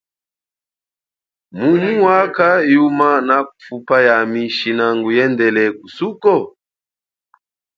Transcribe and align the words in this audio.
Mumu 1.57 1.91
wakha 2.05 2.49
yuma 2.73 3.09
nakufupa 3.27 3.95
yami 4.07 4.41
shina 4.57 4.85
nguyendele 4.97 5.63
kusuko? 5.77 6.35